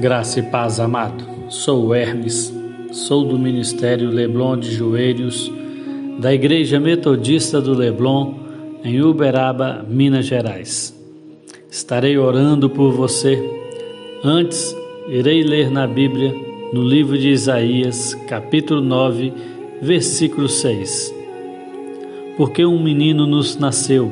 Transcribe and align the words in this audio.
Graça 0.00 0.40
e 0.40 0.42
paz, 0.44 0.80
amado. 0.80 1.22
Sou 1.50 1.94
Hermes, 1.94 2.50
sou 2.90 3.22
do 3.22 3.38
Ministério 3.38 4.08
Leblon 4.08 4.56
de 4.56 4.72
Joelhos, 4.72 5.52
da 6.18 6.32
Igreja 6.32 6.80
Metodista 6.80 7.60
do 7.60 7.74
Leblon, 7.74 8.32
em 8.82 9.02
Uberaba, 9.02 9.84
Minas 9.86 10.24
Gerais. 10.24 10.98
Estarei 11.70 12.16
orando 12.16 12.70
por 12.70 12.92
você. 12.92 13.38
Antes, 14.24 14.74
irei 15.06 15.42
ler 15.42 15.70
na 15.70 15.86
Bíblia, 15.86 16.34
no 16.72 16.82
livro 16.82 17.18
de 17.18 17.28
Isaías, 17.28 18.14
capítulo 18.26 18.80
9, 18.80 19.34
versículo 19.82 20.48
6. 20.48 21.14
Porque 22.38 22.64
um 22.64 22.82
menino 22.82 23.26
nos 23.26 23.58
nasceu, 23.58 24.10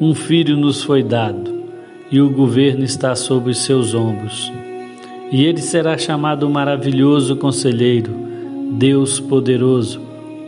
um 0.00 0.14
filho 0.14 0.56
nos 0.56 0.82
foi 0.82 1.02
dado, 1.02 1.52
e 2.10 2.18
o 2.18 2.30
governo 2.30 2.82
está 2.82 3.14
sobre 3.14 3.52
seus 3.52 3.92
ombros 3.92 4.50
e 5.32 5.46
ele 5.46 5.62
será 5.62 5.96
chamado 5.96 6.48
Maravilhoso 6.50 7.34
Conselheiro, 7.36 8.12
Deus 8.72 9.18
Poderoso, 9.18 9.98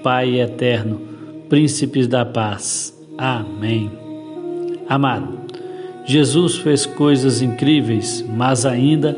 Pai 0.03 0.39
Eterno, 0.39 1.01
Príncipes 1.49 2.07
da 2.07 2.23
Paz. 2.23 2.95
Amém. 3.17 3.91
Amado, 4.87 5.39
Jesus 6.05 6.57
fez 6.57 6.85
coisas 6.85 7.41
incríveis, 7.41 8.23
mas 8.37 8.67
ainda 8.67 9.17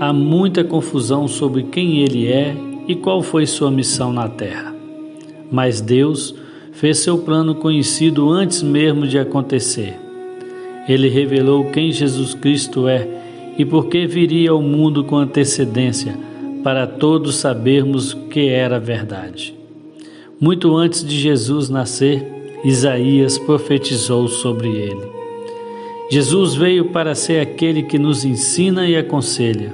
há 0.00 0.12
muita 0.12 0.64
confusão 0.64 1.28
sobre 1.28 1.62
quem 1.62 2.00
ele 2.00 2.26
é 2.26 2.56
e 2.88 2.96
qual 2.96 3.22
foi 3.22 3.46
sua 3.46 3.70
missão 3.70 4.12
na 4.12 4.28
terra. 4.28 4.74
Mas 5.48 5.80
Deus 5.80 6.34
fez 6.72 6.98
seu 6.98 7.18
plano 7.18 7.54
conhecido 7.54 8.28
antes 8.30 8.64
mesmo 8.64 9.06
de 9.06 9.16
acontecer. 9.16 9.96
Ele 10.88 11.08
revelou 11.08 11.66
quem 11.66 11.92
Jesus 11.92 12.34
Cristo 12.34 12.88
é 12.88 13.22
e 13.58 13.64
porque 13.64 14.06
viria 14.06 14.50
ao 14.50 14.62
mundo 14.62 15.04
com 15.04 15.16
antecedência, 15.16 16.16
para 16.62 16.86
todos 16.86 17.36
sabermos 17.36 18.14
que 18.14 18.48
era 18.48 18.80
verdade. 18.80 19.54
Muito 20.40 20.74
antes 20.76 21.04
de 21.04 21.18
Jesus 21.18 21.68
nascer, 21.68 22.24
Isaías 22.64 23.38
profetizou 23.38 24.26
sobre 24.26 24.68
ele. 24.68 25.06
Jesus 26.10 26.54
veio 26.54 26.86
para 26.86 27.14
ser 27.14 27.40
aquele 27.40 27.82
que 27.82 27.98
nos 27.98 28.24
ensina 28.24 28.86
e 28.86 28.96
aconselha. 28.96 29.72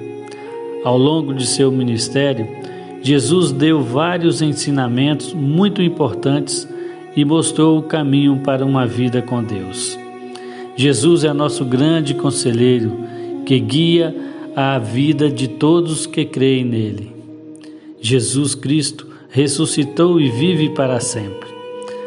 Ao 0.84 0.96
longo 0.96 1.32
de 1.32 1.46
seu 1.46 1.70
ministério, 1.70 2.48
Jesus 3.02 3.52
deu 3.52 3.80
vários 3.80 4.42
ensinamentos 4.42 5.32
muito 5.32 5.82
importantes 5.82 6.68
e 7.16 7.24
mostrou 7.24 7.78
o 7.78 7.82
caminho 7.82 8.40
para 8.44 8.64
uma 8.64 8.86
vida 8.86 9.22
com 9.22 9.42
Deus. 9.42 9.98
Jesus 10.76 11.24
é 11.24 11.32
nosso 11.32 11.64
grande 11.64 12.14
conselheiro 12.14 12.98
que 13.44 13.58
guia 13.58 14.14
a 14.54 14.78
vida 14.78 15.30
de 15.30 15.48
todos 15.48 16.06
que 16.06 16.24
creem 16.24 16.64
nele. 16.64 17.12
Jesus 18.00 18.54
Cristo 18.54 19.06
ressuscitou 19.30 20.20
e 20.20 20.28
vive 20.28 20.70
para 20.70 20.98
sempre. 21.00 21.48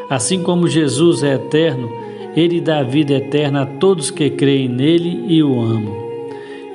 Assim 0.10 0.44
como 0.44 0.68
Jesus 0.68 1.24
é 1.24 1.36
eterno, 1.36 1.90
ele 2.36 2.60
dá 2.60 2.84
vida 2.84 3.14
eterna 3.14 3.62
a 3.62 3.66
todos 3.66 4.12
que 4.12 4.30
creem 4.30 4.68
nele 4.68 5.26
e 5.28 5.42
o 5.44 5.60
amam. 5.60 6.04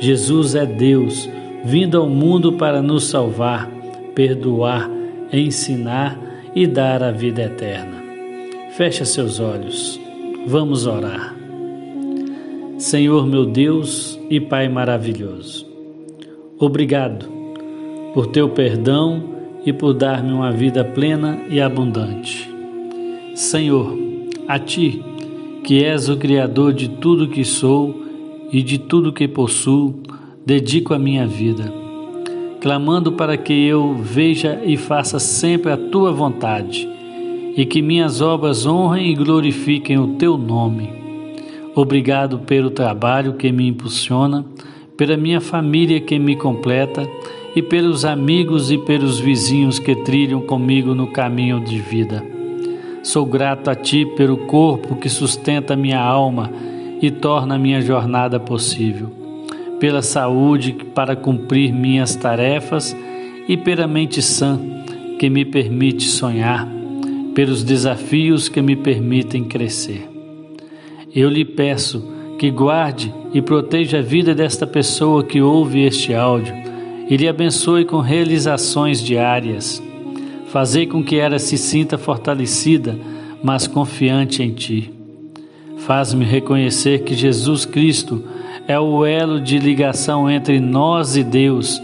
Jesus 0.00 0.54
é 0.54 0.64
Deus, 0.64 1.28
vindo 1.64 1.98
ao 1.98 2.08
mundo 2.08 2.52
para 2.52 2.80
nos 2.80 3.08
salvar, 3.08 3.68
perdoar, 4.14 4.88
ensinar 5.32 6.18
e 6.54 6.66
dar 6.66 7.02
a 7.02 7.10
vida 7.10 7.42
eterna. 7.42 8.02
Feche 8.76 9.04
seus 9.04 9.40
olhos. 9.40 10.00
Vamos 10.46 10.86
orar. 10.86 11.37
Senhor 12.78 13.26
meu 13.26 13.44
Deus 13.44 14.16
e 14.30 14.38
Pai 14.38 14.68
maravilhoso, 14.68 15.66
obrigado 16.60 17.26
por 18.14 18.28
teu 18.28 18.50
perdão 18.50 19.20
e 19.66 19.72
por 19.72 19.92
dar-me 19.92 20.30
uma 20.32 20.52
vida 20.52 20.84
plena 20.84 21.40
e 21.50 21.60
abundante. 21.60 22.48
Senhor, 23.34 23.98
a 24.46 24.60
ti, 24.60 25.02
que 25.64 25.84
és 25.84 26.08
o 26.08 26.16
Criador 26.16 26.72
de 26.72 26.88
tudo 26.88 27.26
que 27.26 27.44
sou 27.44 28.00
e 28.52 28.62
de 28.62 28.78
tudo 28.78 29.12
que 29.12 29.26
possuo, 29.26 30.00
dedico 30.46 30.94
a 30.94 31.00
minha 31.00 31.26
vida, 31.26 31.72
clamando 32.60 33.10
para 33.10 33.36
que 33.36 33.52
eu 33.52 33.94
veja 33.94 34.62
e 34.64 34.76
faça 34.76 35.18
sempre 35.18 35.72
a 35.72 35.76
tua 35.76 36.12
vontade 36.12 36.88
e 37.56 37.66
que 37.66 37.82
minhas 37.82 38.20
obras 38.20 38.64
honrem 38.64 39.10
e 39.10 39.16
glorifiquem 39.16 39.98
o 39.98 40.14
teu 40.14 40.38
nome 40.38 41.07
Obrigado 41.80 42.40
pelo 42.40 42.70
trabalho 42.70 43.34
que 43.34 43.52
me 43.52 43.68
impulsiona, 43.68 44.44
pela 44.96 45.16
minha 45.16 45.40
família 45.40 46.00
que 46.00 46.18
me 46.18 46.34
completa 46.34 47.08
e 47.54 47.62
pelos 47.62 48.04
amigos 48.04 48.72
e 48.72 48.78
pelos 48.78 49.20
vizinhos 49.20 49.78
que 49.78 49.94
trilham 49.94 50.40
comigo 50.40 50.92
no 50.92 51.12
caminho 51.12 51.60
de 51.60 51.78
vida. 51.78 52.26
Sou 53.04 53.24
grato 53.24 53.70
a 53.70 53.76
Ti 53.76 54.04
pelo 54.16 54.38
corpo 54.38 54.96
que 54.96 55.08
sustenta 55.08 55.76
minha 55.76 56.00
alma 56.00 56.50
e 57.00 57.12
torna 57.12 57.56
minha 57.56 57.80
jornada 57.80 58.40
possível, 58.40 59.12
pela 59.78 60.02
saúde 60.02 60.72
para 60.92 61.14
cumprir 61.14 61.72
minhas 61.72 62.16
tarefas 62.16 62.96
e 63.46 63.56
pela 63.56 63.86
mente 63.86 64.20
sã 64.20 64.58
que 65.16 65.30
me 65.30 65.44
permite 65.44 66.08
sonhar, 66.08 66.68
pelos 67.36 67.62
desafios 67.62 68.48
que 68.48 68.60
me 68.60 68.74
permitem 68.74 69.44
crescer. 69.44 70.17
Eu 71.14 71.28
lhe 71.28 71.44
peço 71.44 72.04
que 72.38 72.50
guarde 72.50 73.12
e 73.32 73.42
proteja 73.42 73.98
a 73.98 74.02
vida 74.02 74.34
desta 74.34 74.66
pessoa 74.66 75.24
que 75.24 75.40
ouve 75.40 75.84
este 75.84 76.14
áudio 76.14 76.54
e 77.08 77.16
lhe 77.16 77.26
abençoe 77.26 77.84
com 77.84 78.00
realizações 78.00 79.02
diárias. 79.02 79.82
Fazei 80.48 80.86
com 80.86 81.02
que 81.02 81.16
ela 81.16 81.38
se 81.38 81.56
sinta 81.58 81.98
fortalecida, 81.98 82.98
mas 83.42 83.66
confiante 83.66 84.42
em 84.42 84.52
Ti. 84.52 84.90
Faz-me 85.78 86.24
reconhecer 86.24 87.02
que 87.02 87.14
Jesus 87.14 87.64
Cristo 87.64 88.22
é 88.66 88.78
o 88.78 89.04
elo 89.04 89.40
de 89.40 89.58
ligação 89.58 90.30
entre 90.30 90.60
nós 90.60 91.16
e 91.16 91.24
Deus, 91.24 91.80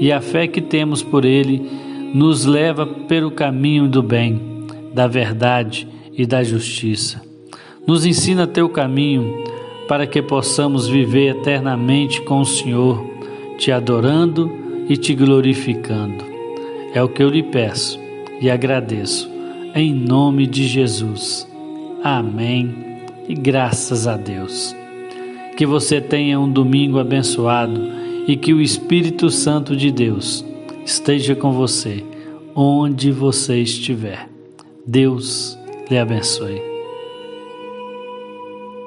e 0.00 0.12
a 0.12 0.20
fé 0.20 0.46
que 0.46 0.60
temos 0.60 1.02
por 1.02 1.24
Ele 1.24 1.68
nos 2.14 2.44
leva 2.44 2.86
pelo 2.86 3.30
caminho 3.30 3.88
do 3.88 4.02
bem, 4.02 4.40
da 4.94 5.06
verdade 5.06 5.88
e 6.12 6.26
da 6.26 6.42
justiça. 6.42 7.31
Nos 7.86 8.06
ensina 8.06 8.46
teu 8.46 8.68
caminho 8.68 9.42
para 9.88 10.06
que 10.06 10.22
possamos 10.22 10.86
viver 10.86 11.36
eternamente 11.36 12.22
com 12.22 12.40
o 12.40 12.46
Senhor, 12.46 13.04
te 13.58 13.72
adorando 13.72 14.50
e 14.88 14.96
te 14.96 15.14
glorificando. 15.14 16.24
É 16.94 17.02
o 17.02 17.08
que 17.08 17.22
eu 17.22 17.28
lhe 17.28 17.42
peço 17.42 17.98
e 18.40 18.50
agradeço, 18.50 19.30
em 19.74 19.92
nome 19.92 20.46
de 20.46 20.66
Jesus. 20.66 21.48
Amém 22.02 22.74
e 23.28 23.34
graças 23.34 24.06
a 24.06 24.16
Deus. 24.16 24.74
Que 25.56 25.66
você 25.66 26.00
tenha 26.00 26.40
um 26.40 26.50
domingo 26.50 26.98
abençoado 26.98 27.80
e 28.26 28.36
que 28.36 28.54
o 28.54 28.60
Espírito 28.60 29.30
Santo 29.30 29.76
de 29.76 29.90
Deus 29.90 30.44
esteja 30.84 31.34
com 31.34 31.52
você, 31.52 32.04
onde 32.54 33.10
você 33.10 33.58
estiver. 33.58 34.28
Deus 34.86 35.58
lhe 35.90 35.98
abençoe. 35.98 36.71